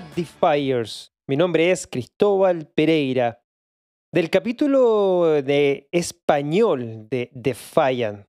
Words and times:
Defiers, 0.00 1.12
mi 1.28 1.36
nombre 1.36 1.70
es 1.70 1.86
Cristóbal 1.86 2.66
Pereira, 2.66 3.40
del 4.12 4.28
capítulo 4.28 5.42
de 5.42 5.88
español 5.92 7.08
de 7.08 7.30
Defiant. 7.32 8.26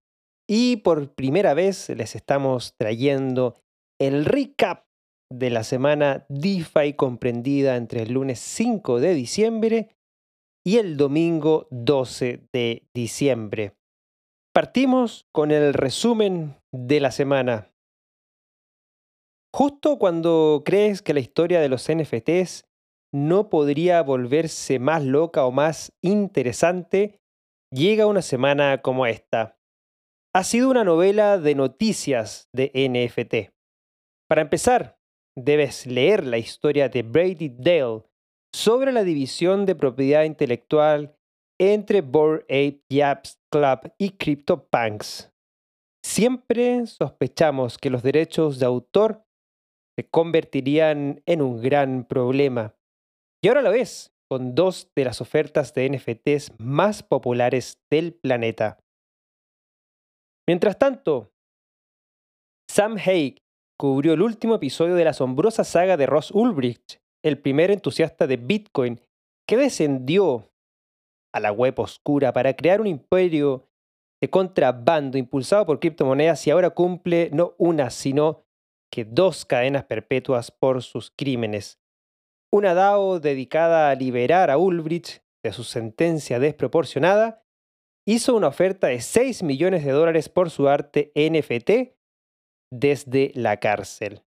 Y 0.48 0.78
por 0.78 1.16
primera 1.16 1.56
vez 1.56 1.90
les 1.90 2.16
estamos 2.16 2.76
trayendo 2.78 3.56
el 4.00 4.26
recap 4.26 4.86
de 5.32 5.50
la 5.50 5.64
semana 5.64 6.26
DeFi 6.30 6.94
comprendida 6.94 7.78
entre 7.78 8.04
el 8.04 8.14
lunes 8.14 8.40
5 8.40 9.00
de 9.00 9.16
diciembre 9.16 9.90
y 10.64 10.78
el 10.78 10.98
domingo 10.98 11.68
12 11.72 12.48
de 12.54 12.88
diciembre. 12.94 13.74
Partimos 14.54 15.26
con 15.32 15.52
el 15.52 15.74
resumen 15.74 16.56
de 16.72 17.00
la 17.00 17.12
semana. 17.12 17.75
Justo 19.58 19.98
cuando 19.98 20.64
crees 20.66 21.02
que 21.02 21.14
la 21.14 21.22
historia 21.22 21.62
de 21.62 21.70
los 21.70 21.88
NFTs 21.90 22.66
no 23.14 23.50
podría 23.50 24.02
volverse 24.02 24.80
más 24.80 25.02
loca 25.02 25.46
o 25.46 25.52
más 25.54 25.94
interesante, 26.02 27.22
llega 27.72 28.06
una 28.06 28.22
semana 28.22 28.82
como 28.82 29.06
esta. 29.06 29.58
Ha 30.34 30.44
sido 30.44 30.70
una 30.70 30.84
novela 30.84 31.38
de 31.38 31.56
noticias 31.56 32.50
de 32.52 32.70
NFT. 32.76 33.56
Para 34.28 34.42
empezar, 34.42 35.00
debes 35.38 35.88
leer 35.88 36.26
la 36.26 36.38
historia 36.38 36.90
de 36.90 37.04
Brady 37.04 37.48
Dale 37.48 38.04
sobre 38.54 38.92
la 38.92 39.06
división 39.06 39.66
de 39.66 39.76
propiedad 39.76 40.26
intelectual 40.26 41.16
entre 41.58 42.02
Bored 42.02 42.44
Ape 42.44 42.84
Yaps 42.90 43.40
Club 43.50 43.94
y 43.98 44.10
CryptoPunks. 44.18 45.32
Siempre 46.06 46.86
sospechamos 46.88 47.78
que 47.78 47.90
los 47.90 48.04
derechos 48.04 48.60
de 48.60 48.66
autor 48.66 49.25
se 49.98 50.08
convertirían 50.10 51.22
en 51.26 51.42
un 51.42 51.62
gran 51.62 52.06
problema. 52.06 52.76
Y 53.44 53.48
ahora 53.48 53.62
lo 53.62 53.72
ves, 53.72 54.14
con 54.30 54.56
dos 54.56 54.92
de 54.96 55.06
las 55.06 55.22
ofertas 55.22 55.74
de 55.74 55.90
NFTs 55.90 56.54
más 56.60 57.04
populares 57.04 57.80
del 57.90 58.14
planeta. 58.14 58.80
Mientras 60.48 60.78
tanto, 60.78 61.32
Sam 62.70 62.98
Haig 62.98 63.42
cubrió 63.80 64.14
el 64.14 64.22
último 64.22 64.56
episodio 64.56 64.96
de 64.96 65.04
la 65.04 65.12
asombrosa 65.12 65.64
saga 65.64 65.98
de 65.98 66.06
Ross 66.06 66.32
Ulbricht, 66.32 67.00
el 67.24 67.40
primer 67.40 67.72
entusiasta 67.72 68.28
de 68.28 68.38
Bitcoin, 68.38 69.02
que 69.48 69.58
descendió 69.58 70.52
a 71.34 71.40
la 71.40 71.52
web 71.52 71.80
oscura 71.80 72.34
para 72.34 72.56
crear 72.56 72.82
un 72.82 72.88
imperio 72.88 73.68
de 74.22 74.30
contrabando 74.30 75.18
impulsado 75.18 75.66
por 75.66 75.80
criptomonedas 75.80 76.46
y 76.48 76.52
ahora 76.52 76.70
cumple 76.70 77.30
no 77.34 77.54
una, 77.58 77.90
sino 77.90 78.45
que 78.92 79.06
dos 79.06 79.46
cadenas 79.46 79.86
perpetuas 79.86 80.52
por 80.52 80.84
sus 80.84 81.12
crímenes. 81.12 81.80
Una 82.52 82.74
DAO 82.74 83.20
dedicada 83.20 83.90
a 83.90 83.96
liberar 83.96 84.50
a 84.50 84.58
Ulbricht 84.58 85.24
de 85.44 85.52
su 85.52 85.64
sentencia 85.64 86.40
desproporcionada 86.40 87.44
hizo 88.08 88.36
una 88.36 88.48
oferta 88.48 88.88
de 88.88 89.02
6 89.02 89.44
millones 89.44 89.84
de 89.84 89.92
dólares 89.92 90.30
por 90.30 90.50
su 90.50 90.70
arte 90.70 91.12
NFT 91.16 91.96
desde 92.72 93.32
la 93.36 93.58
cárcel. 93.60 94.24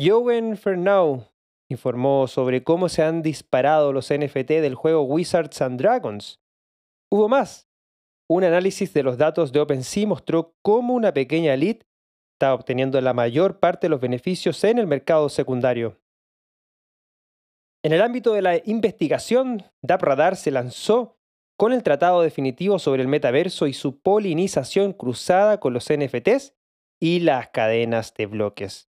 Joven 0.00 0.56
Fernau 0.56 1.26
informó 1.68 2.26
sobre 2.26 2.64
cómo 2.64 2.88
se 2.88 3.02
han 3.02 3.22
disparado 3.22 3.92
los 3.92 4.12
NFT 4.12 4.48
del 4.60 4.74
juego 4.74 5.02
Wizards 5.02 5.60
and 5.62 5.80
Dragons. 5.80 6.40
Hubo 7.10 7.28
más. 7.28 7.68
Un 8.28 8.44
análisis 8.44 8.92
de 8.94 9.02
los 9.02 9.18
datos 9.18 9.52
de 9.52 9.60
OpenSea 9.60 10.06
mostró 10.06 10.54
cómo 10.62 10.94
una 10.94 11.12
pequeña 11.12 11.54
elite 11.54 11.86
está 12.40 12.54
obteniendo 12.54 12.98
la 13.02 13.12
mayor 13.12 13.58
parte 13.60 13.86
de 13.86 13.90
los 13.90 14.00
beneficios 14.00 14.64
en 14.64 14.78
el 14.78 14.86
mercado 14.86 15.28
secundario. 15.28 16.00
En 17.82 17.92
el 17.92 18.00
ámbito 18.00 18.32
de 18.32 18.40
la 18.40 18.56
investigación, 18.64 19.62
DAppRadar 19.82 20.36
se 20.36 20.50
lanzó 20.50 21.18
con 21.58 21.74
el 21.74 21.82
tratado 21.82 22.22
definitivo 22.22 22.78
sobre 22.78 23.02
el 23.02 23.08
metaverso 23.08 23.66
y 23.66 23.74
su 23.74 24.00
polinización 24.00 24.94
cruzada 24.94 25.60
con 25.60 25.74
los 25.74 25.88
NFTs 25.92 26.54
y 26.98 27.20
las 27.20 27.50
cadenas 27.50 28.14
de 28.14 28.24
bloques. 28.24 28.88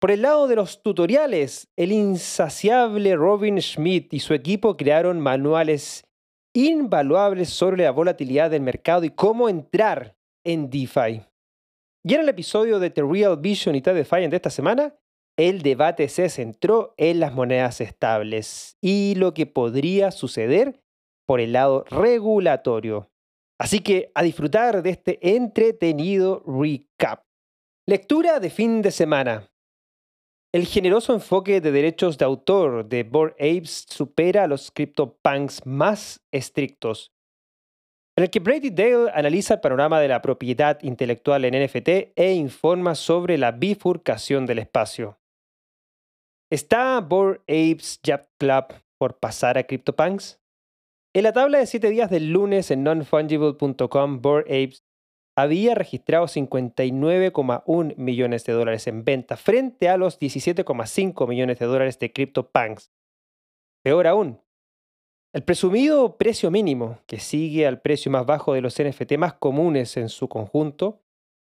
Por 0.00 0.10
el 0.10 0.22
lado 0.22 0.48
de 0.48 0.56
los 0.56 0.82
tutoriales, 0.82 1.70
el 1.76 1.92
insaciable 1.92 3.14
Robin 3.14 3.62
Schmidt 3.62 4.12
y 4.12 4.18
su 4.18 4.34
equipo 4.34 4.76
crearon 4.76 5.20
manuales 5.20 6.04
invaluables 6.52 7.50
sobre 7.50 7.84
la 7.84 7.92
volatilidad 7.92 8.50
del 8.50 8.62
mercado 8.62 9.04
y 9.04 9.10
cómo 9.10 9.48
entrar 9.48 10.17
en 10.48 10.70
DeFi. 10.70 11.22
Y 12.02 12.14
en 12.14 12.22
el 12.22 12.28
episodio 12.28 12.78
de 12.78 12.88
The 12.88 13.02
Real 13.02 13.36
Vision 13.36 13.74
y 13.74 13.82
The 13.82 13.92
Defiant 13.92 14.30
de 14.30 14.36
esta 14.36 14.50
semana, 14.50 14.94
el 15.36 15.60
debate 15.62 16.08
se 16.08 16.30
centró 16.30 16.94
en 16.96 17.20
las 17.20 17.34
monedas 17.34 17.80
estables 17.82 18.78
y 18.80 19.14
lo 19.16 19.34
que 19.34 19.46
podría 19.46 20.10
suceder 20.10 20.82
por 21.26 21.40
el 21.40 21.52
lado 21.52 21.84
regulatorio. 21.90 23.10
Así 23.60 23.80
que 23.80 24.10
a 24.14 24.22
disfrutar 24.22 24.82
de 24.82 24.90
este 24.90 25.36
entretenido 25.36 26.42
recap. 26.46 27.24
Lectura 27.86 28.40
de 28.40 28.48
fin 28.48 28.80
de 28.80 28.90
semana. 28.90 29.50
El 30.54 30.66
generoso 30.66 31.12
enfoque 31.12 31.60
de 31.60 31.72
derechos 31.72 32.16
de 32.16 32.24
autor 32.24 32.88
de 32.88 33.02
Bored 33.02 33.34
Apes 33.34 33.84
supera 33.86 34.44
a 34.44 34.46
los 34.46 34.70
CryptoPunks 34.70 35.66
más 35.66 36.24
estrictos, 36.32 37.12
en 38.18 38.24
el 38.24 38.30
que 38.30 38.40
Brady 38.40 38.70
Dale 38.70 39.12
analiza 39.14 39.54
el 39.54 39.60
panorama 39.60 40.00
de 40.00 40.08
la 40.08 40.20
propiedad 40.20 40.82
intelectual 40.82 41.44
en 41.44 41.64
NFT 41.64 41.88
e 42.16 42.32
informa 42.32 42.96
sobre 42.96 43.38
la 43.38 43.52
bifurcación 43.52 44.44
del 44.44 44.58
espacio. 44.58 45.20
¿Está 46.50 47.00
Bored 47.00 47.42
Apes 47.42 48.00
Jab 48.04 48.28
Club 48.36 48.74
por 48.98 49.20
pasar 49.20 49.56
a 49.56 49.62
CryptoPunks? 49.62 50.40
En 51.14 51.22
la 51.22 51.32
tabla 51.32 51.58
de 51.58 51.66
7 51.66 51.90
días 51.90 52.10
del 52.10 52.32
lunes 52.32 52.72
en 52.72 52.82
nonfungible.com, 52.82 54.20
Bored 54.20 54.46
Apes 54.46 54.84
había 55.36 55.76
registrado 55.76 56.26
59,1 56.26 57.94
millones 57.98 58.44
de 58.44 58.52
dólares 58.52 58.88
en 58.88 59.04
venta 59.04 59.36
frente 59.36 59.88
a 59.88 59.96
los 59.96 60.18
17,5 60.18 61.28
millones 61.28 61.60
de 61.60 61.66
dólares 61.66 62.00
de 62.00 62.12
CryptoPunks. 62.12 62.90
Peor 63.84 64.08
aún, 64.08 64.40
el 65.34 65.42
presumido 65.42 66.16
precio 66.16 66.50
mínimo, 66.50 67.00
que 67.06 67.20
sigue 67.20 67.66
al 67.66 67.80
precio 67.80 68.10
más 68.10 68.24
bajo 68.24 68.54
de 68.54 68.62
los 68.62 68.80
NFT 68.82 69.18
más 69.18 69.34
comunes 69.34 69.96
en 69.96 70.08
su 70.08 70.28
conjunto, 70.28 71.02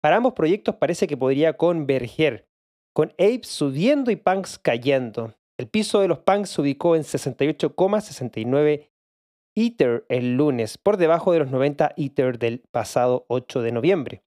para 0.02 0.16
ambos 0.16 0.32
proyectos 0.32 0.76
parece 0.76 1.06
que 1.06 1.16
podría 1.16 1.56
converger, 1.56 2.48
con 2.94 3.10
Apes 3.12 3.48
subiendo 3.48 4.10
y 4.10 4.16
Punks 4.16 4.58
cayendo. 4.58 5.34
El 5.58 5.68
piso 5.68 6.00
de 6.00 6.08
los 6.08 6.20
Punks 6.20 6.50
se 6.50 6.60
ubicó 6.62 6.96
en 6.96 7.02
68,69 7.02 8.88
Ether 9.54 10.06
el 10.08 10.36
lunes, 10.36 10.78
por 10.78 10.96
debajo 10.96 11.32
de 11.32 11.40
los 11.40 11.50
90 11.50 11.94
Ether 11.96 12.38
del 12.38 12.60
pasado 12.70 13.26
8 13.28 13.62
de 13.62 13.72
noviembre. 13.72 14.22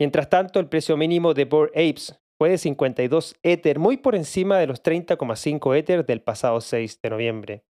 Mientras 0.00 0.28
tanto, 0.28 0.60
el 0.60 0.68
precio 0.68 0.96
mínimo 0.96 1.34
de 1.34 1.44
Bored 1.44 1.70
Apes 1.70 2.20
fue 2.38 2.50
de 2.50 2.58
52 2.58 3.36
Ether, 3.42 3.78
muy 3.78 3.96
por 3.96 4.14
encima 4.14 4.58
de 4.58 4.66
los 4.66 4.82
30,5 4.82 5.76
Ether 5.76 6.04
del 6.06 6.22
pasado 6.22 6.60
6 6.60 7.00
de 7.00 7.10
noviembre. 7.10 7.64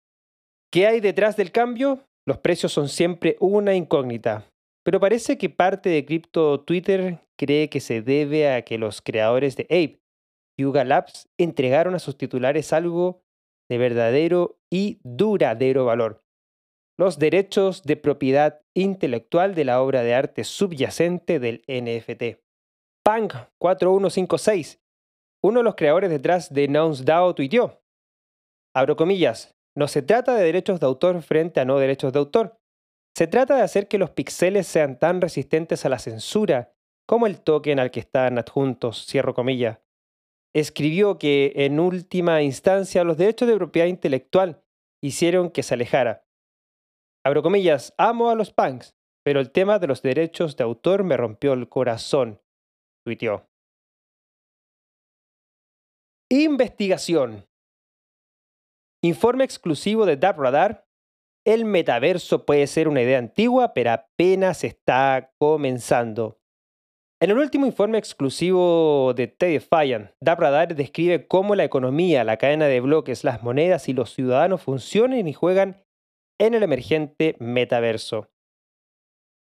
¿Qué 0.72 0.86
hay 0.86 1.00
detrás 1.00 1.36
del 1.36 1.52
cambio? 1.52 2.00
Los 2.26 2.38
precios 2.38 2.72
son 2.72 2.88
siempre 2.88 3.36
una 3.40 3.74
incógnita, 3.74 4.48
pero 4.82 5.00
parece 5.00 5.36
que 5.36 5.50
parte 5.50 5.90
de 5.90 6.06
Crypto 6.06 6.60
Twitter 6.60 7.20
cree 7.38 7.68
que 7.68 7.80
se 7.80 8.00
debe 8.00 8.50
a 8.50 8.62
que 8.62 8.78
los 8.78 9.02
creadores 9.02 9.54
de 9.54 9.64
Ape, 9.64 10.00
Yuga 10.58 10.84
Labs, 10.84 11.28
entregaron 11.38 11.94
a 11.94 11.98
sus 11.98 12.16
titulares 12.16 12.72
algo 12.72 13.20
de 13.68 13.76
verdadero 13.76 14.58
y 14.72 14.98
duradero 15.04 15.84
valor. 15.84 16.24
Los 16.98 17.18
derechos 17.18 17.82
de 17.82 17.98
propiedad 17.98 18.62
intelectual 18.74 19.54
de 19.54 19.66
la 19.66 19.82
obra 19.82 20.02
de 20.02 20.14
arte 20.14 20.42
subyacente 20.42 21.38
del 21.38 21.64
NFT. 21.68 22.40
Punk 23.04 23.34
4156, 23.60 24.80
uno 25.44 25.60
de 25.60 25.64
los 25.64 25.74
creadores 25.74 26.08
detrás 26.08 26.50
de 26.54 26.68
Nouns 26.68 27.04
DAO, 27.04 27.34
tuiteó. 27.34 27.82
Abro 28.74 28.96
comillas, 28.96 29.54
no 29.74 29.88
se 29.88 30.02
trata 30.02 30.34
de 30.34 30.44
derechos 30.44 30.80
de 30.80 30.86
autor 30.86 31.22
frente 31.22 31.60
a 31.60 31.64
no 31.64 31.78
derechos 31.78 32.12
de 32.12 32.18
autor. 32.18 32.58
Se 33.16 33.26
trata 33.26 33.56
de 33.56 33.62
hacer 33.62 33.88
que 33.88 33.98
los 33.98 34.10
píxeles 34.10 34.66
sean 34.66 34.98
tan 34.98 35.20
resistentes 35.20 35.84
a 35.84 35.88
la 35.88 35.98
censura 35.98 36.74
como 37.06 37.26
el 37.26 37.40
token 37.40 37.78
al 37.78 37.90
que 37.90 38.00
están 38.00 38.38
adjuntos, 38.38 39.06
cierro. 39.06 39.34
Escribió 40.54 41.18
que, 41.18 41.52
en 41.56 41.80
última 41.80 42.42
instancia, 42.42 43.04
los 43.04 43.16
derechos 43.16 43.48
de 43.48 43.56
propiedad 43.56 43.88
intelectual 43.88 44.62
hicieron 45.02 45.50
que 45.50 45.62
se 45.62 45.74
alejara. 45.74 46.26
Abro 47.24 47.42
comillas, 47.42 47.94
amo 47.98 48.30
a 48.30 48.34
los 48.34 48.52
punks, 48.52 48.94
pero 49.24 49.40
el 49.40 49.50
tema 49.50 49.78
de 49.78 49.86
los 49.86 50.02
derechos 50.02 50.56
de 50.56 50.64
autor 50.64 51.04
me 51.04 51.16
rompió 51.16 51.52
el 51.52 51.68
corazón, 51.68 52.40
tuiteó. 53.04 53.48
Investigación. 56.30 57.46
Informe 59.04 59.42
exclusivo 59.42 60.06
de 60.06 60.16
DAppRadar. 60.16 60.86
El 61.44 61.64
metaverso 61.64 62.46
puede 62.46 62.68
ser 62.68 62.86
una 62.86 63.02
idea 63.02 63.18
antigua, 63.18 63.74
pero 63.74 63.90
apenas 63.90 64.62
está 64.62 65.32
comenzando. 65.38 66.38
En 67.20 67.30
el 67.30 67.38
último 67.38 67.66
informe 67.66 67.98
exclusivo 67.98 69.12
de 69.14 69.26
Teddy 69.26 69.54
Defiant, 69.54 70.10
Dabradar 70.20 70.74
describe 70.74 71.26
cómo 71.26 71.54
la 71.54 71.64
economía, 71.64 72.22
la 72.22 72.36
cadena 72.36 72.66
de 72.66 72.80
bloques, 72.80 73.24
las 73.24 73.42
monedas 73.42 73.88
y 73.88 73.92
los 73.92 74.12
ciudadanos 74.12 74.62
funcionan 74.62 75.26
y 75.26 75.32
juegan 75.32 75.84
en 76.40 76.54
el 76.54 76.62
emergente 76.62 77.36
metaverso. 77.38 78.30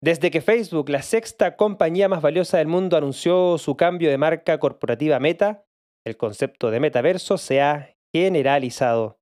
Desde 0.01 0.33
que 0.33 0.41
Facebook, 0.41 0.89
la 0.89 1.03
sexta 1.03 1.57
compañía 1.57 2.09
más 2.09 2.23
valiosa 2.23 2.59
del 2.59 2.67
mundo, 2.67 2.97
anunció 2.97 3.59
su 3.59 3.77
cambio 3.77 4.11
de 4.11 4.19
marca 4.19 4.59
corporativa 4.59 5.21
Meta, 5.21 5.65
el 6.05 6.17
concepto 6.17 6.73
de 6.73 6.81
metaverso 6.81 7.39
se 7.39 7.61
ha 7.61 7.97
generalizado. 8.13 9.22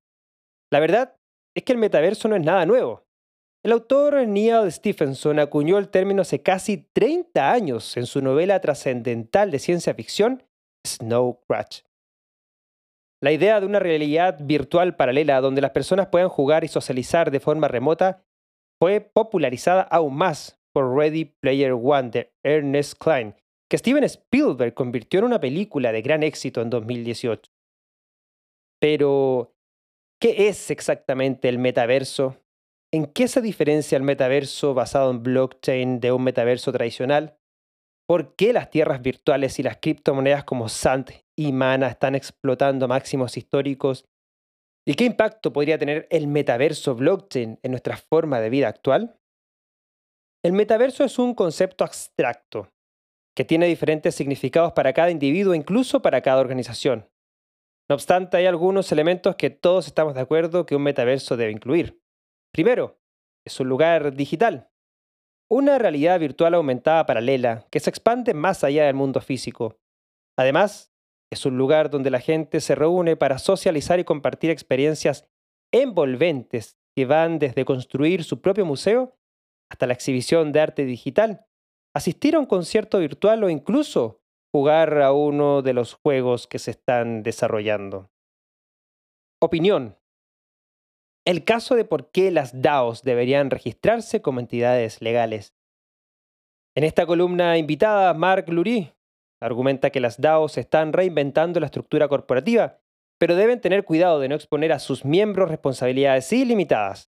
La 0.71 0.79
verdad 0.79 1.17
es 1.55 1.63
que 1.63 1.73
el 1.73 1.77
metaverso 1.77 2.27
no 2.27 2.35
es 2.35 2.43
nada 2.43 2.65
nuevo. 2.65 3.03
El 3.63 3.73
autor 3.73 4.25
Neil 4.27 4.71
Stephenson 4.71 5.37
acuñó 5.39 5.77
el 5.77 5.89
término 5.89 6.23
hace 6.23 6.41
casi 6.41 6.77
30 6.93 7.51
años 7.51 7.95
en 7.97 8.07
su 8.07 8.21
novela 8.21 8.59
trascendental 8.59 9.51
de 9.51 9.59
ciencia 9.59 9.93
ficción, 9.93 10.43
Snow 10.87 11.41
Crash. 11.47 11.81
La 13.23 13.31
idea 13.31 13.59
de 13.59 13.67
una 13.67 13.77
realidad 13.77 14.39
virtual 14.41 14.95
paralela 14.95 15.41
donde 15.41 15.61
las 15.61 15.71
personas 15.71 16.07
puedan 16.07 16.29
jugar 16.29 16.63
y 16.63 16.69
socializar 16.69 17.29
de 17.29 17.39
forma 17.39 17.67
remota 17.67 18.25
fue 18.79 18.99
popularizada 18.99 19.83
aún 19.83 20.15
más 20.15 20.59
por 20.73 20.95
Ready 20.95 21.25
Player 21.25 21.73
One 21.73 22.09
de 22.09 22.33
Ernest 22.43 22.97
Klein, 22.97 23.35
que 23.69 23.77
Steven 23.77 24.03
Spielberg 24.05 24.73
convirtió 24.73 25.19
en 25.19 25.25
una 25.25 25.39
película 25.39 25.91
de 25.91 26.01
gran 26.01 26.23
éxito 26.23 26.61
en 26.61 26.71
2018. 26.71 27.51
Pero, 28.79 29.53
¿qué 30.21 30.47
es 30.47 30.69
exactamente 30.69 31.49
el 31.49 31.57
metaverso? 31.57 32.37
¿En 32.93 33.07
qué 33.07 33.27
se 33.27 33.41
diferencia 33.41 33.97
el 33.97 34.03
metaverso 34.03 34.75
basado 34.75 35.09
en 35.09 35.23
blockchain 35.23 35.99
de 35.99 36.11
un 36.11 36.23
metaverso 36.23 36.71
tradicional? 36.71 37.37
¿Por 38.07 38.35
qué 38.35 38.53
las 38.53 38.69
tierras 38.69 39.01
virtuales 39.01 39.57
y 39.57 39.63
las 39.63 39.77
criptomonedas 39.77 40.43
como 40.43 40.69
Sand 40.69 41.11
y 41.35 41.51
Mana 41.53 41.87
están 41.87 42.13
explotando 42.13 42.87
máximos 42.87 43.35
históricos? 43.35 44.05
¿Y 44.87 44.93
qué 44.93 45.05
impacto 45.05 45.51
podría 45.51 45.79
tener 45.79 46.07
el 46.11 46.27
metaverso 46.27 46.93
blockchain 46.93 47.59
en 47.63 47.71
nuestra 47.71 47.97
forma 47.97 48.39
de 48.39 48.49
vida 48.49 48.67
actual? 48.67 49.19
El 50.43 50.53
metaverso 50.53 51.03
es 51.03 51.17
un 51.17 51.33
concepto 51.33 51.83
abstracto 51.83 52.67
que 53.35 53.45
tiene 53.45 53.65
diferentes 53.65 54.13
significados 54.13 54.73
para 54.73 54.93
cada 54.93 55.09
individuo, 55.09 55.55
incluso 55.55 56.01
para 56.01 56.21
cada 56.21 56.41
organización. 56.41 57.07
No 57.91 57.95
obstante, 57.95 58.37
hay 58.37 58.45
algunos 58.45 58.89
elementos 58.93 59.35
que 59.35 59.49
todos 59.49 59.85
estamos 59.85 60.15
de 60.15 60.21
acuerdo 60.21 60.65
que 60.65 60.77
un 60.77 60.81
metaverso 60.81 61.35
debe 61.35 61.51
incluir. 61.51 62.01
Primero, 62.53 63.01
es 63.45 63.59
un 63.59 63.67
lugar 63.67 64.15
digital. 64.15 64.69
Una 65.49 65.77
realidad 65.77 66.17
virtual 66.17 66.53
aumentada 66.53 67.05
paralela 67.05 67.67
que 67.69 67.81
se 67.81 67.89
expande 67.89 68.33
más 68.33 68.63
allá 68.63 68.85
del 68.85 68.95
mundo 68.95 69.19
físico. 69.19 69.77
Además, 70.37 70.93
es 71.29 71.45
un 71.45 71.57
lugar 71.57 71.89
donde 71.89 72.11
la 72.11 72.21
gente 72.21 72.61
se 72.61 72.75
reúne 72.75 73.17
para 73.17 73.37
socializar 73.39 73.99
y 73.99 74.05
compartir 74.05 74.51
experiencias 74.51 75.27
envolventes 75.73 76.77
que 76.95 77.05
van 77.05 77.39
desde 77.39 77.65
construir 77.65 78.23
su 78.23 78.39
propio 78.39 78.65
museo 78.65 79.17
hasta 79.69 79.85
la 79.85 79.91
exhibición 79.91 80.53
de 80.53 80.61
arte 80.61 80.85
digital, 80.85 81.45
asistir 81.93 82.37
a 82.37 82.39
un 82.39 82.45
concierto 82.45 82.99
virtual 82.99 83.43
o 83.43 83.49
incluso 83.49 84.20
jugar 84.53 85.01
a 85.01 85.13
uno 85.13 85.61
de 85.61 85.73
los 85.73 85.93
juegos 85.93 86.47
que 86.47 86.59
se 86.59 86.71
están 86.71 87.23
desarrollando. 87.23 88.11
Opinión 89.41 89.97
el 91.23 91.43
caso 91.43 91.75
de 91.75 91.85
por 91.85 92.09
qué 92.11 92.31
las 92.31 92.61
DAOs 92.61 93.03
deberían 93.03 93.51
registrarse 93.51 94.21
como 94.23 94.39
entidades 94.39 95.01
legales. 95.01 95.53
En 96.75 96.83
esta 96.83 97.05
columna 97.05 97.57
invitada, 97.57 98.13
Mark 98.13 98.49
Lurie 98.49 98.95
argumenta 99.39 99.89
que 99.89 99.99
las 99.99 100.19
DAOs 100.19 100.57
están 100.57 100.93
reinventando 100.93 101.59
la 101.59 101.65
estructura 101.67 102.07
corporativa, 102.07 102.79
pero 103.19 103.35
deben 103.35 103.61
tener 103.61 103.85
cuidado 103.85 104.19
de 104.19 104.29
no 104.29 104.35
exponer 104.35 104.71
a 104.71 104.79
sus 104.79 105.05
miembros 105.05 105.49
responsabilidades 105.49 106.31
ilimitadas. 106.31 107.11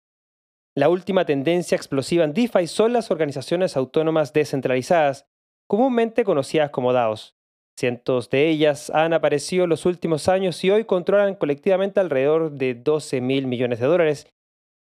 La 0.75 0.89
última 0.89 1.25
tendencia 1.25 1.75
explosiva 1.75 2.23
en 2.23 2.33
DeFi 2.33 2.67
son 2.67 2.93
las 2.93 3.11
organizaciones 3.11 3.75
autónomas 3.75 4.31
descentralizadas, 4.31 5.27
comúnmente 5.67 6.23
conocidas 6.23 6.69
como 6.71 6.93
DAOs. 6.93 7.35
Cientos 7.79 8.29
de 8.31 8.49
ellas 8.49 8.89
han 8.89 9.13
aparecido 9.13 9.65
en 9.65 9.69
los 9.69 9.85
últimos 9.85 10.27
años 10.27 10.63
y 10.63 10.71
hoy 10.71 10.85
controlan 10.85 11.35
colectivamente 11.35 11.99
alrededor 11.99 12.51
de 12.51 12.73
12 12.73 13.21
mil 13.21 13.45
millones 13.45 13.79
de 13.79 13.85
dólares 13.85 14.27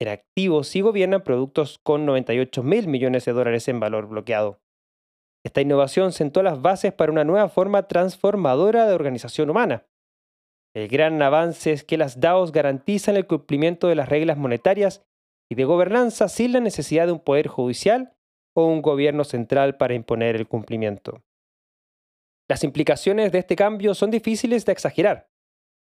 en 0.00 0.08
activos 0.08 0.74
y 0.76 0.80
gobiernan 0.80 1.22
productos 1.22 1.78
con 1.82 2.06
98 2.06 2.62
mil 2.62 2.86
millones 2.86 3.24
de 3.24 3.32
dólares 3.32 3.66
en 3.68 3.80
valor 3.80 4.06
bloqueado. 4.06 4.60
Esta 5.44 5.60
innovación 5.60 6.12
sentó 6.12 6.42
las 6.42 6.62
bases 6.62 6.92
para 6.92 7.12
una 7.12 7.24
nueva 7.24 7.48
forma 7.48 7.88
transformadora 7.88 8.86
de 8.86 8.94
organización 8.94 9.50
humana. 9.50 9.86
El 10.74 10.88
gran 10.88 11.20
avance 11.20 11.72
es 11.72 11.84
que 11.84 11.96
las 11.96 12.20
DAOs 12.20 12.52
garantizan 12.52 13.16
el 13.16 13.26
cumplimiento 13.26 13.88
de 13.88 13.94
las 13.94 14.08
reglas 14.08 14.38
monetarias 14.38 15.04
y 15.50 15.54
de 15.54 15.64
gobernanza 15.64 16.28
sin 16.28 16.52
la 16.52 16.60
necesidad 16.60 17.06
de 17.06 17.12
un 17.12 17.20
poder 17.20 17.48
judicial 17.48 18.14
o 18.54 18.66
un 18.66 18.82
gobierno 18.82 19.24
central 19.24 19.76
para 19.76 19.94
imponer 19.94 20.36
el 20.36 20.48
cumplimiento. 20.48 21.22
Las 22.48 22.64
implicaciones 22.64 23.32
de 23.32 23.38
este 23.38 23.56
cambio 23.56 23.94
son 23.94 24.10
difíciles 24.10 24.64
de 24.64 24.72
exagerar. 24.72 25.30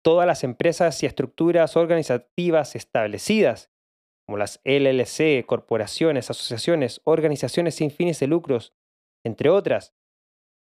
Todas 0.02 0.26
las 0.26 0.44
empresas 0.44 1.02
y 1.02 1.06
estructuras 1.06 1.76
organizativas 1.76 2.76
establecidas, 2.76 3.70
como 4.26 4.38
las 4.38 4.60
LLC, 4.64 5.44
corporaciones, 5.46 6.30
asociaciones, 6.30 7.00
organizaciones 7.04 7.74
sin 7.74 7.90
fines 7.90 8.20
de 8.20 8.26
lucros, 8.26 8.74
entre 9.24 9.50
otras, 9.50 9.94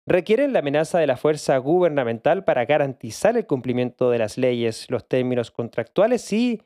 requieren 0.06 0.52
la 0.52 0.58
amenaza 0.58 0.98
de 0.98 1.06
la 1.06 1.16
fuerza 1.16 1.56
gubernamental 1.58 2.44
para 2.44 2.64
garantizar 2.64 3.36
el 3.36 3.46
cumplimiento 3.46 4.10
de 4.10 4.18
las 4.18 4.36
leyes, 4.36 4.90
los 4.90 5.08
términos 5.08 5.50
contractuales 5.50 6.32
y 6.32 6.62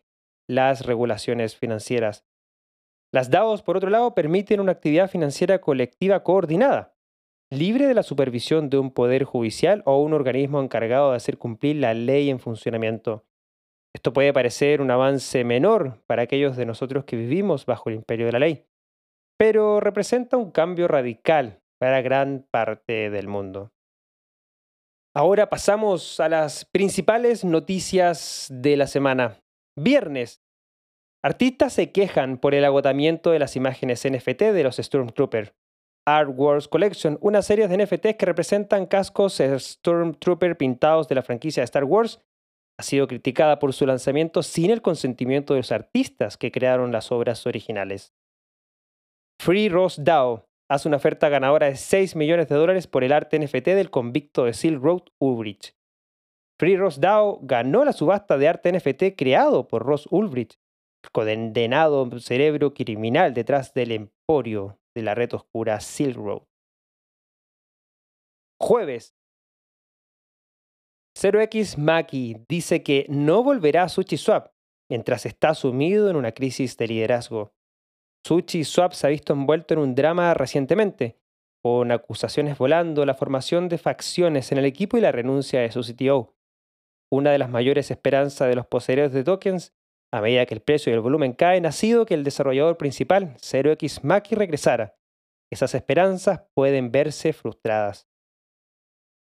las 0.49 0.87
regulaciones 0.87 1.57
financieras. 1.57 2.25
Las 3.13 3.31
DAOs, 3.31 3.63
por 3.63 3.77
otro 3.77 3.89
lado, 3.89 4.15
permiten 4.15 4.61
una 4.61 4.73
actividad 4.73 5.09
financiera 5.09 5.61
colectiva 5.61 6.23
coordinada, 6.23 6.95
libre 7.51 7.87
de 7.87 7.95
la 7.95 8.03
supervisión 8.03 8.69
de 8.69 8.79
un 8.79 8.91
poder 8.91 9.25
judicial 9.25 9.83
o 9.87 10.03
un 10.03 10.13
organismo 10.13 10.61
encargado 10.61 11.11
de 11.11 11.17
hacer 11.17 11.39
cumplir 11.39 11.77
la 11.77 11.95
ley 11.95 12.29
en 12.29 12.39
funcionamiento. 12.39 13.25
Esto 13.95 14.13
puede 14.13 14.33
parecer 14.33 14.83
un 14.83 14.91
avance 14.91 15.45
menor 15.45 16.03
para 16.07 16.23
aquellos 16.23 16.57
de 16.57 16.67
nosotros 16.67 17.05
que 17.05 17.17
vivimos 17.17 17.65
bajo 17.65 17.89
el 17.89 17.97
imperio 17.97 18.27
de 18.27 18.33
la 18.33 18.39
ley, 18.39 18.67
pero 19.39 19.81
representa 19.81 20.37
un 20.37 20.51
cambio 20.51 20.89
radical 20.89 21.63
para 21.79 22.03
gran 22.03 22.47
parte 22.51 23.09
del 23.09 23.29
mundo. 23.29 23.73
Ahora 25.15 25.49
pasamos 25.49 26.21
a 26.21 26.29
las 26.29 26.65
principales 26.67 27.45
noticias 27.45 28.47
de 28.51 28.77
la 28.77 28.87
semana. 28.87 29.41
Viernes. 29.77 30.43
Artistas 31.29 31.75
se 31.75 31.93
quejan 31.93 32.39
por 32.39 32.55
el 32.55 32.65
agotamiento 32.65 33.33
de 33.33 33.39
las 33.39 33.55
imágenes 33.55 34.03
NFT 34.03 34.45
de 34.45 34.63
los 34.63 34.79
Stormtrooper. 34.79 35.55
Art 36.07 36.31
Wars 36.35 36.69
Collection, 36.69 37.19
una 37.21 37.43
serie 37.43 37.69
de 37.69 37.77
NFTs 37.77 38.17
que 38.17 38.25
representan 38.25 38.87
cascos 38.87 39.37
Stormtrooper 39.39 40.57
pintados 40.57 41.07
de 41.07 41.17
la 41.17 41.23
franquicia 41.23 41.61
de 41.61 41.67
Star 41.67 41.85
Wars, 41.85 42.23
ha 42.79 42.83
sido 42.83 43.07
criticada 43.07 43.59
por 43.59 43.75
su 43.75 43.85
lanzamiento 43.85 44.43
sin 44.43 44.71
el 44.71 44.81
consentimiento 44.81 45.53
de 45.53 45.61
los 45.61 45.71
artistas 45.71 46.39
que 46.39 46.51
crearon 46.51 46.93
las 46.93 47.13
obras 47.13 47.47
originales. 47.47 48.15
Free 49.39 49.69
Rose 49.69 50.03
DAO 50.03 50.47
hace 50.71 50.89
una 50.89 50.97
oferta 50.97 51.29
ganadora 51.29 51.67
de 51.67 51.77
6 51.77 52.17
millones 52.17 52.49
de 52.49 52.55
dólares 52.55 52.87
por 52.87 53.05
el 53.05 53.13
arte 53.13 53.39
NFT 53.39 53.67
del 53.67 53.91
convicto 53.91 54.47
de 54.47 54.55
Silk 54.55 54.83
Road 54.83 55.03
Ulbricht. 55.19 55.75
Free 56.59 56.79
Rose 56.79 56.99
DAO 56.99 57.41
ganó 57.43 57.85
la 57.85 57.93
subasta 57.93 58.39
de 58.39 58.49
arte 58.49 58.73
NFT 58.73 59.15
creado 59.15 59.69
por 59.69 59.85
Ross 59.85 60.09
Ulbricht, 60.11 60.55
condenado 61.13 62.09
cerebro 62.21 62.75
criminal 62.75 63.35
detrás 63.35 63.73
del 63.75 63.93
emporio 63.93 64.79
de 64.95 65.03
la 65.03 65.15
red 65.15 65.33
oscura 65.33 65.81
Silk 65.81 66.17
Road. 66.17 66.43
Jueves. 68.61 69.15
0x 71.17 71.77
Maki 71.77 72.37
dice 72.49 72.83
que 72.83 73.07
no 73.09 73.43
volverá 73.43 73.85
a 73.85 73.89
SushiSwap 73.89 74.53
mientras 74.91 75.27
está 75.27 75.55
sumido 75.55 76.09
en 76.11 76.17
una 76.17 76.33
crisis 76.33 76.77
de 76.77 76.87
liderazgo. 76.87 77.53
SushiSwap 78.27 78.93
se 78.93 79.07
ha 79.07 79.11
visto 79.11 79.33
envuelto 79.33 79.75
en 79.75 79.81
un 79.81 79.95
drama 79.95 80.35
recientemente, 80.35 81.19
con 81.63 81.91
acusaciones 81.93 82.59
volando, 82.59 83.05
la 83.05 83.15
formación 83.15 83.69
de 83.69 83.79
facciones 83.79 84.53
en 84.53 84.59
el 84.59 84.65
equipo 84.65 84.97
y 84.97 85.01
la 85.01 85.13
renuncia 85.13 85.61
de 85.61 85.71
su 85.71 85.83
CTO. 85.83 86.35
Una 87.11 87.31
de 87.31 87.39
las 87.39 87.51
mayores 87.51 87.91
esperanzas 87.91 88.49
de 88.49 88.55
los 88.55 88.67
poseedores 88.67 89.13
de 89.13 89.25
tokens 89.25 89.75
a 90.11 90.21
medida 90.21 90.47
que 90.47 90.55
el 90.55 90.63
precio 90.63 90.91
y 90.91 90.95
el 90.95 91.01
volumen 91.01 91.33
caen, 91.33 91.67
ha 91.67 91.73
sido 91.73 92.07
que 92.07 92.15
el 92.15 92.25
desarrollador 92.25 92.79
principal, 92.79 93.37
0x 93.37 94.03
Maki, 94.03 94.35
regresara. 94.35 94.97
Esas 95.51 95.75
esperanzas 95.75 96.43
pueden 96.55 96.91
verse 96.91 97.33
frustradas. 97.33 98.09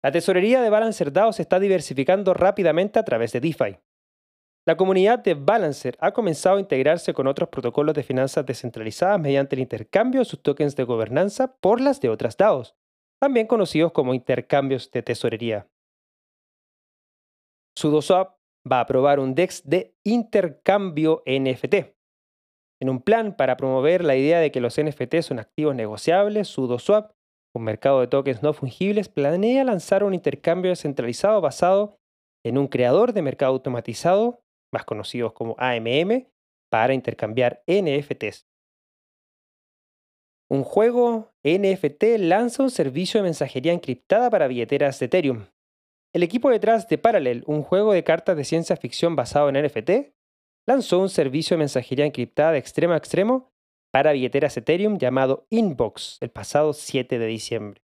La 0.04 0.12
tesorería 0.12 0.62
de 0.62 0.70
Balancer 0.70 1.12
DAO 1.12 1.34
se 1.34 1.42
está 1.42 1.60
diversificando 1.60 2.34
rápidamente 2.34 3.00
a 3.00 3.04
través 3.04 3.32
de 3.32 3.40
DeFi. 3.40 3.80
La 4.68 4.76
comunidad 4.76 5.20
de 5.20 5.34
Balancer 5.34 5.98
ha 6.00 6.12
comenzado 6.12 6.58
a 6.58 6.60
integrarse 6.60 7.14
con 7.14 7.26
otros 7.28 7.50
protocolos 7.50 7.96
de 7.96 8.04
finanzas 8.04 8.46
descentralizadas 8.46 9.20
mediante 9.20 9.56
el 9.56 9.62
intercambio 9.62 10.20
de 10.20 10.26
sus 10.26 10.44
tokens 10.44 10.76
de 10.76 10.84
gobernanza 10.84 11.56
por 11.56 11.80
las 11.80 12.02
de 12.02 12.10
otras 12.10 12.38
DAOs. 12.38 12.76
también 13.20 13.48
conocidos 13.48 13.94
como 13.94 14.14
intercambios 14.14 14.92
de 14.92 15.02
tesorería. 15.02 15.68
SudoSwap 17.76 18.37
va 18.72 18.78
a 18.78 18.82
aprobar 18.82 19.20
un 19.20 19.36
DEX 19.36 19.64
de 19.64 19.96
intercambio 20.04 21.24
NFT. 21.26 21.96
En 22.80 22.90
un 22.90 23.02
plan 23.02 23.36
para 23.36 23.58
promover 23.58 24.04
la 24.04 24.16
idea 24.16 24.40
de 24.40 24.52
que 24.52 24.62
los 24.62 24.80
NFT 24.82 25.22
son 25.22 25.40
activos 25.40 25.76
negociables, 25.76 26.48
SudoSwap, 26.48 27.12
un 27.56 27.64
mercado 27.64 28.02
de 28.02 28.08
tokens 28.08 28.44
no 28.44 28.54
fungibles, 28.54 29.10
planea 29.10 29.64
lanzar 29.64 30.04
un 30.04 30.14
intercambio 30.14 30.70
descentralizado 30.70 31.42
basado 31.42 31.98
en 32.46 32.58
un 32.58 32.68
creador 32.68 33.14
de 33.14 33.22
mercado 33.24 33.54
automatizado, 33.54 34.44
más 34.72 34.86
conocidos 34.86 35.34
como 35.34 35.56
AMM, 35.58 36.28
para 36.70 36.94
intercambiar 36.94 37.64
NFTs. 37.68 38.48
Un 40.50 40.64
juego 40.64 41.34
NFT 41.44 42.20
lanza 42.20 42.64
un 42.64 42.70
servicio 42.70 43.20
de 43.20 43.26
mensajería 43.26 43.74
encriptada 43.74 44.30
para 44.30 44.48
billeteras 44.48 45.00
de 45.00 45.08
Ethereum. 45.08 45.46
El 46.18 46.24
equipo 46.24 46.50
detrás 46.50 46.90
de 46.90 46.98
Parallel, 46.98 47.44
un 47.46 47.62
juego 47.62 47.94
de 47.94 48.04
cartas 48.04 48.36
de 48.36 48.44
ciencia 48.44 48.76
ficción 48.76 49.16
basado 49.16 49.50
en 49.50 49.64
NFT, 49.64 50.16
lanzó 50.66 50.98
un 50.98 51.10
servicio 51.10 51.54
de 51.54 51.60
mensajería 51.60 52.08
encriptada 52.08 52.54
de 52.54 52.58
extremo 52.58 52.94
a 52.94 52.98
extremo 52.98 53.54
para 53.94 54.14
billeteras 54.14 54.58
Ethereum 54.58 54.98
llamado 54.98 55.46
Inbox 55.52 56.18
el 56.22 56.32
pasado 56.32 56.74
7 56.74 57.20
de 57.20 57.26
diciembre. 57.28 57.84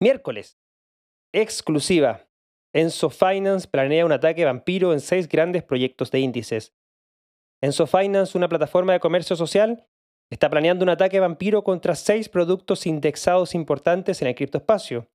Miércoles. 0.00 0.60
Exclusiva. 1.34 2.28
Enso 2.72 3.10
Finance 3.10 3.66
planea 3.66 4.06
un 4.06 4.12
ataque 4.12 4.44
vampiro 4.44 4.92
en 4.92 5.00
seis 5.00 5.28
grandes 5.28 5.64
proyectos 5.64 6.12
de 6.12 6.20
índices. 6.20 6.72
Enso 7.60 7.88
Finance, 7.88 8.38
una 8.38 8.48
plataforma 8.48 8.92
de 8.92 9.00
comercio 9.00 9.34
social, 9.34 9.88
está 10.30 10.48
planeando 10.48 10.84
un 10.84 10.90
ataque 10.90 11.18
vampiro 11.18 11.64
contra 11.64 11.96
seis 11.96 12.28
productos 12.28 12.86
indexados 12.86 13.56
importantes 13.56 14.22
en 14.22 14.28
el 14.28 14.36
criptoespacio. 14.36 15.08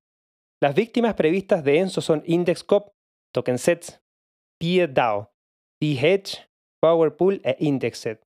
Las 0.60 0.74
víctimas 0.74 1.14
previstas 1.14 1.64
de 1.64 1.78
Enso 1.78 2.00
son 2.00 2.22
IndexCop, 2.26 2.94
TokenSets, 3.32 4.00
PDAO, 4.58 5.32
P-Hedge, 5.80 6.48
PowerPool 6.80 7.40
e 7.44 7.56
IndexSet. 7.58 8.22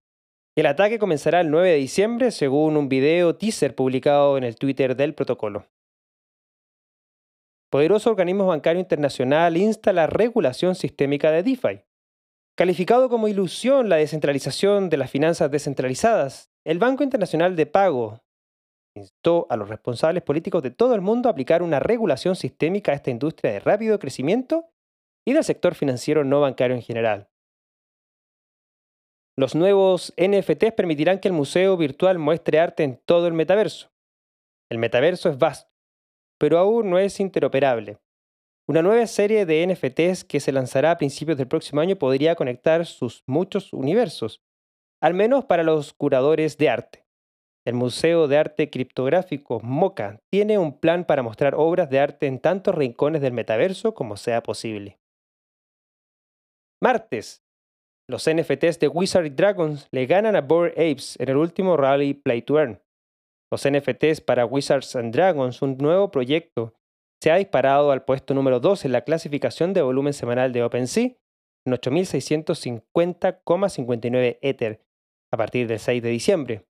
El 0.56 0.66
ataque 0.66 0.98
comenzará 0.98 1.40
el 1.40 1.50
9 1.50 1.70
de 1.70 1.76
diciembre 1.76 2.30
según 2.30 2.76
un 2.76 2.88
video 2.88 3.36
teaser 3.36 3.74
publicado 3.74 4.36
en 4.36 4.44
el 4.44 4.56
Twitter 4.56 4.96
del 4.96 5.14
protocolo. 5.14 5.66
Poderoso 7.70 8.10
organismo 8.10 8.46
bancario 8.46 8.80
internacional 8.80 9.56
insta 9.56 9.92
la 9.92 10.06
regulación 10.06 10.74
sistémica 10.74 11.30
de 11.30 11.42
DeFi. 11.42 11.84
Calificado 12.56 13.08
como 13.08 13.28
ilusión 13.28 13.88
la 13.88 13.96
descentralización 13.96 14.88
de 14.88 14.96
las 14.96 15.10
finanzas 15.10 15.50
descentralizadas, 15.50 16.50
el 16.64 16.78
Banco 16.78 17.04
Internacional 17.04 17.54
de 17.54 17.66
Pago 17.66 18.20
instó 18.98 19.46
a 19.48 19.56
los 19.56 19.68
responsables 19.68 20.22
políticos 20.22 20.62
de 20.62 20.70
todo 20.70 20.94
el 20.94 21.00
mundo 21.00 21.28
a 21.28 21.32
aplicar 21.32 21.62
una 21.62 21.80
regulación 21.80 22.36
sistémica 22.36 22.92
a 22.92 22.94
esta 22.94 23.10
industria 23.10 23.52
de 23.52 23.60
rápido 23.60 23.98
crecimiento 23.98 24.66
y 25.24 25.32
del 25.32 25.44
sector 25.44 25.74
financiero 25.74 26.24
no 26.24 26.40
bancario 26.40 26.76
en 26.76 26.82
general. 26.82 27.28
Los 29.36 29.54
nuevos 29.54 30.12
NFTs 30.16 30.72
permitirán 30.72 31.20
que 31.20 31.28
el 31.28 31.34
museo 31.34 31.76
virtual 31.76 32.18
muestre 32.18 32.58
arte 32.58 32.82
en 32.82 32.96
todo 32.96 33.28
el 33.28 33.34
metaverso. 33.34 33.92
El 34.68 34.78
metaverso 34.78 35.30
es 35.30 35.38
vasto, 35.38 35.70
pero 36.38 36.58
aún 36.58 36.90
no 36.90 36.98
es 36.98 37.20
interoperable. 37.20 37.98
Una 38.66 38.82
nueva 38.82 39.06
serie 39.06 39.46
de 39.46 39.66
NFTs 39.66 40.24
que 40.24 40.40
se 40.40 40.52
lanzará 40.52 40.90
a 40.90 40.98
principios 40.98 41.38
del 41.38 41.48
próximo 41.48 41.80
año 41.80 41.96
podría 41.96 42.34
conectar 42.34 42.84
sus 42.84 43.22
muchos 43.26 43.72
universos, 43.72 44.42
al 45.00 45.14
menos 45.14 45.46
para 45.46 45.62
los 45.62 45.94
curadores 45.94 46.58
de 46.58 46.68
arte. 46.68 47.07
El 47.68 47.74
Museo 47.74 48.28
de 48.28 48.38
Arte 48.38 48.70
Criptográfico 48.70 49.60
MOCA 49.60 50.22
tiene 50.30 50.56
un 50.56 50.80
plan 50.80 51.04
para 51.04 51.22
mostrar 51.22 51.54
obras 51.54 51.90
de 51.90 52.00
arte 52.00 52.26
en 52.26 52.38
tantos 52.38 52.74
rincones 52.74 53.20
del 53.20 53.34
metaverso 53.34 53.92
como 53.92 54.16
sea 54.16 54.42
posible. 54.42 54.98
Martes, 56.82 57.44
los 58.08 58.26
NFTs 58.26 58.78
de 58.78 58.88
Wizard 58.88 59.36
Dragons 59.36 59.86
le 59.90 60.06
ganan 60.06 60.34
a 60.34 60.40
Bored 60.40 60.72
Apes 60.78 61.20
en 61.20 61.28
el 61.28 61.36
último 61.36 61.76
Rally 61.76 62.14
Play 62.14 62.40
to 62.40 62.58
Earn. 62.58 62.80
Los 63.52 63.68
NFTs 63.68 64.22
para 64.22 64.46
Wizards 64.46 64.96
and 64.96 65.14
Dragons, 65.14 65.60
un 65.60 65.76
nuevo 65.76 66.10
proyecto, 66.10 66.72
se 67.22 67.30
ha 67.30 67.36
disparado 67.36 67.90
al 67.90 68.06
puesto 68.06 68.32
número 68.32 68.60
2 68.60 68.86
en 68.86 68.92
la 68.92 69.02
clasificación 69.02 69.74
de 69.74 69.82
volumen 69.82 70.14
semanal 70.14 70.54
de 70.54 70.62
OpenSea 70.62 71.18
en 71.66 71.72
8.650,59 71.74 74.38
Ether 74.40 74.82
a 75.30 75.36
partir 75.36 75.68
del 75.68 75.78
6 75.78 76.02
de 76.02 76.08
diciembre. 76.08 76.67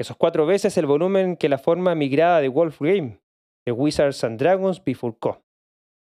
Esos 0.00 0.16
cuatro 0.16 0.46
veces 0.46 0.78
el 0.78 0.86
volumen 0.86 1.36
que 1.36 1.50
la 1.50 1.58
forma 1.58 1.94
migrada 1.94 2.40
de 2.40 2.48
Wolf 2.48 2.80
Game, 2.80 3.20
de 3.66 3.72
Wizards 3.72 4.24
and 4.24 4.38
Dragons 4.38 4.82
Before 4.82 5.14
Co. 5.20 5.44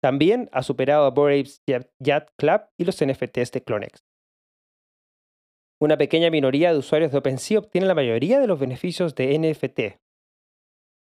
También 0.03 0.49
ha 0.51 0.65
superado 0.65 1.07
a 1.07 1.11
Bored 1.11 1.47
Yacht 2.01 2.31
Club 2.37 2.63
y 2.77 2.87
los 2.87 2.97
NFTs 2.97 3.53
de 3.53 3.63
Clonex. 3.63 4.05
Una 5.81 5.97
pequeña 5.97 6.29
minoría 6.31 6.73
de 6.73 6.79
usuarios 6.79 7.13
de 7.13 7.19
OpenSea 7.19 7.61
obtienen 7.61 7.87
la 7.87 7.95
mayoría 7.95 8.41
de 8.41 8.49
los 8.49 8.59
beneficios 8.59 9.15
de 9.15 9.39
NFT. 9.39 10.01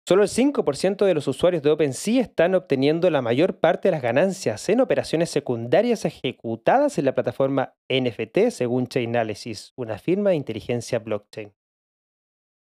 Solo 0.06 0.22
el 0.22 0.28
5% 0.28 1.04
de 1.04 1.14
los 1.14 1.26
usuarios 1.26 1.64
de 1.64 1.72
OpenSea 1.72 2.22
están 2.22 2.54
obteniendo 2.54 3.10
la 3.10 3.22
mayor 3.22 3.58
parte 3.58 3.88
de 3.88 3.92
las 3.92 4.02
ganancias 4.02 4.68
en 4.68 4.80
operaciones 4.80 5.30
secundarias 5.30 6.04
ejecutadas 6.04 6.96
en 6.98 7.06
la 7.06 7.14
plataforma 7.16 7.74
NFT, 7.88 8.50
según 8.50 8.86
Chainalysis, 8.86 9.72
una 9.74 9.98
firma 9.98 10.30
de 10.30 10.36
inteligencia 10.36 11.00
blockchain. 11.00 11.52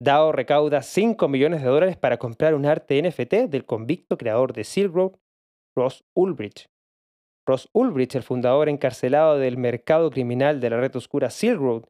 DAO 0.02 0.32
recauda 0.32 0.82
5 0.82 1.28
millones 1.28 1.62
de 1.62 1.68
dólares 1.68 1.96
para 1.96 2.18
comprar 2.18 2.54
un 2.54 2.66
arte 2.66 3.00
NFT 3.00 3.48
del 3.48 3.64
convicto 3.64 4.18
creador 4.18 4.52
de 4.52 4.64
Silk 4.64 4.92
Road, 4.92 5.12
Ross 5.76 6.04
Ulbricht. 6.12 6.66
Ross 7.46 7.70
Ulbricht, 7.72 8.16
el 8.16 8.24
fundador 8.24 8.68
encarcelado 8.68 9.38
del 9.38 9.58
mercado 9.58 10.10
criminal 10.10 10.60
de 10.60 10.70
la 10.70 10.80
red 10.80 10.96
oscura 10.96 11.30
Silk 11.30 11.56
Road, 11.56 11.84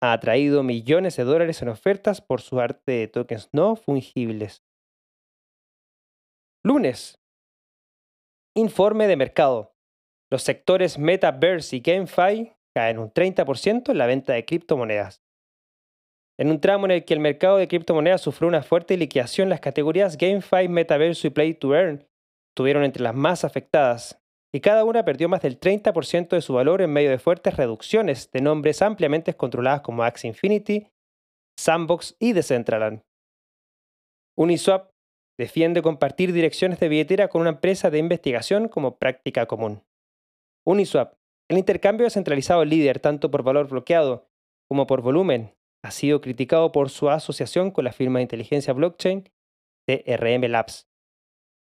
ha 0.00 0.12
atraído 0.12 0.62
millones 0.62 1.16
de 1.16 1.24
dólares 1.24 1.60
en 1.60 1.68
ofertas 1.68 2.20
por 2.20 2.42
su 2.42 2.60
arte 2.60 2.92
de 2.92 3.08
tokens 3.08 3.48
no 3.52 3.74
fungibles. 3.74 4.62
Lunes. 6.64 7.18
Informe 8.54 9.08
de 9.08 9.16
mercado. 9.16 9.74
Los 10.30 10.44
sectores 10.44 10.96
Metaverse 10.96 11.74
y 11.74 11.80
GameFi 11.80 12.52
caen 12.72 13.00
un 13.00 13.12
30% 13.12 13.90
en 13.90 13.98
la 13.98 14.06
venta 14.06 14.34
de 14.34 14.44
criptomonedas. 14.44 15.24
En 16.38 16.50
un 16.50 16.60
tramo 16.60 16.86
en 16.86 16.92
el 16.92 17.04
que 17.04 17.14
el 17.14 17.20
mercado 17.20 17.56
de 17.56 17.66
criptomonedas 17.66 18.20
sufrió 18.20 18.48
una 18.48 18.62
fuerte 18.62 18.96
liquidación, 18.96 19.48
las 19.48 19.60
categorías 19.60 20.16
GameFi, 20.16 20.68
Metaverse 20.68 21.26
y 21.26 21.30
Play 21.30 21.54
to 21.54 21.74
Earn 21.74 22.06
estuvieron 22.50 22.84
entre 22.84 23.02
las 23.02 23.14
más 23.14 23.44
afectadas, 23.44 24.20
y 24.52 24.60
cada 24.60 24.84
una 24.84 25.04
perdió 25.04 25.28
más 25.28 25.42
del 25.42 25.60
30% 25.60 26.28
de 26.30 26.40
su 26.40 26.54
valor 26.54 26.80
en 26.80 26.92
medio 26.92 27.10
de 27.10 27.18
fuertes 27.18 27.56
reducciones 27.56 28.30
de 28.30 28.40
nombres 28.40 28.82
ampliamente 28.82 29.34
controladas 29.34 29.82
como 29.82 30.04
Axie 30.04 30.28
Infinity, 30.28 30.88
Sandbox 31.58 32.16
y 32.18 32.32
Decentraland. 32.32 33.02
Uniswap 34.36 34.92
defiende 35.38 35.82
compartir 35.82 36.32
direcciones 36.32 36.78
de 36.80 36.88
billetera 36.88 37.28
con 37.28 37.40
una 37.40 37.50
empresa 37.50 37.90
de 37.90 37.98
investigación 37.98 38.68
como 38.68 38.96
práctica 38.96 39.46
común. 39.46 39.82
Uniswap, 40.64 41.14
el 41.48 41.58
intercambio 41.58 42.04
descentralizado 42.04 42.64
líder 42.64 43.00
tanto 43.00 43.30
por 43.30 43.42
valor 43.42 43.68
bloqueado 43.68 44.28
como 44.68 44.86
por 44.86 45.02
volumen, 45.02 45.54
ha 45.84 45.90
sido 45.90 46.20
criticado 46.20 46.72
por 46.72 46.90
su 46.90 47.08
asociación 47.08 47.70
con 47.70 47.84
la 47.84 47.92
firma 47.92 48.18
de 48.18 48.24
inteligencia 48.24 48.72
blockchain 48.72 49.30
TRM 49.86 50.44
Labs. 50.48 50.88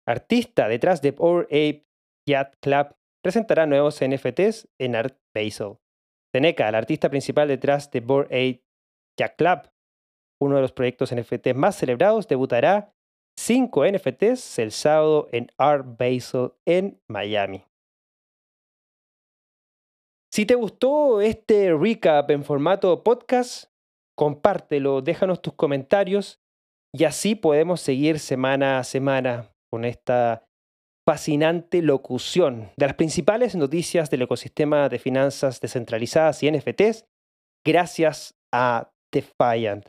Artista 0.06 0.68
detrás 0.68 1.02
de 1.02 1.12
Power 1.12 1.47
Ape 1.47 1.87
Yacht 2.28 2.54
Club 2.61 2.94
presentará 3.23 3.66
nuevos 3.66 4.00
NFTs 4.00 4.68
en 4.78 4.97
Art 4.97 5.18
Basel. 5.35 5.78
Seneca, 6.35 6.68
el 6.68 6.75
artista 6.75 7.09
principal 7.09 7.49
detrás 7.49 7.90
de 7.90 8.00
Board 8.00 8.28
Aid 8.33 8.61
Yacht 9.18 9.37
Club, 9.37 9.71
uno 10.42 10.56
de 10.56 10.62
los 10.62 10.73
proyectos 10.73 11.14
NFT 11.14 11.54
más 11.54 11.76
celebrados, 11.76 12.28
debutará 12.28 12.92
5 13.38 13.87
NFTs 13.87 14.59
el 14.59 14.73
sábado 14.73 15.28
en 15.33 15.50
Art 15.59 15.87
Basel 15.99 16.52
en 16.66 17.00
Miami. 17.09 17.64
Si 20.33 20.47
te 20.47 20.56
gustó 20.56 21.21
este 21.21 21.73
recap 21.73 22.30
en 22.30 22.42
formato 22.42 23.04
podcast, 23.04 23.71
compártelo, 24.16 25.02
déjanos 25.02 25.42
tus 25.42 25.54
comentarios 25.54 26.40
y 26.92 27.04
así 27.04 27.35
podemos 27.35 27.80
seguir 27.80 28.18
semana 28.18 28.78
a 28.78 28.85
semana 28.85 29.50
con 29.71 29.85
esta 29.85 30.47
fascinante 31.06 31.83
locución 31.83 32.71
de 32.76 32.87
las 32.87 32.94
principales 32.94 33.54
noticias 33.56 34.11
del 34.11 34.23
ecosistema 34.23 34.88
de 34.88 34.99
finanzas 34.99 35.61
descentralizadas 35.61 36.42
y 36.42 36.50
NFTs 36.50 37.06
gracias 37.64 38.38
a 38.52 38.92
Defiant. 39.12 39.88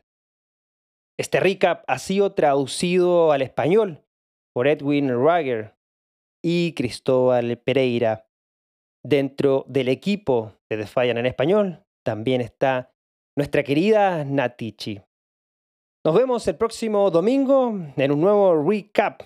Este 1.17 1.39
recap 1.39 1.83
ha 1.87 1.99
sido 1.99 2.33
traducido 2.33 3.31
al 3.31 3.41
español 3.41 4.03
por 4.53 4.67
Edwin 4.67 5.09
Rager 5.09 5.75
y 6.43 6.73
Cristóbal 6.73 7.57
Pereira. 7.57 8.27
Dentro 9.03 9.65
del 9.67 9.87
equipo 9.87 10.53
de 10.69 10.77
Defiant 10.77 11.19
en 11.19 11.25
español 11.27 11.85
también 12.03 12.41
está 12.41 12.94
nuestra 13.37 13.63
querida 13.63 14.23
Natichi. 14.23 15.01
Nos 16.05 16.15
vemos 16.15 16.47
el 16.47 16.55
próximo 16.55 17.09
domingo 17.11 17.73
en 17.97 18.11
un 18.11 18.21
nuevo 18.21 18.63
recap 18.63 19.21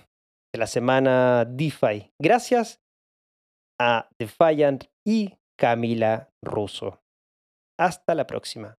de 0.53 0.59
la 0.59 0.67
semana 0.67 1.45
DeFi. 1.45 2.11
Gracias 2.19 2.81
a 3.79 4.09
Defiant 4.17 4.85
y 5.05 5.37
Camila 5.57 6.31
Russo. 6.43 7.01
Hasta 7.77 8.15
la 8.15 8.25
próxima. 8.25 8.77